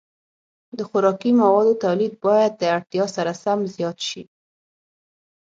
[0.77, 4.23] د خوراکي موادو تولید باید د اړتیا سره سم زیات شي.